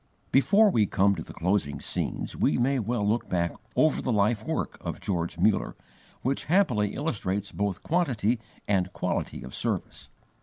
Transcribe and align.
Before 0.31 0.71
we 0.71 0.87
come 0.87 1.13
to 1.13 1.21
the 1.21 1.31
closing 1.31 1.79
scenes, 1.79 2.35
we 2.35 2.57
may 2.57 2.79
well 2.79 3.07
look 3.07 3.29
back 3.29 3.53
over 3.75 4.01
the 4.01 4.11
life 4.11 4.43
work 4.43 4.79
of 4.81 4.99
George 4.99 5.37
Muller, 5.37 5.75
which 6.23 6.45
happily 6.45 6.95
illustrates 6.95 7.51
both 7.51 7.83
quantity 7.83 8.39
and 8.67 8.91
quality 8.93 9.43
of 9.43 9.53
service. 9.53 10.09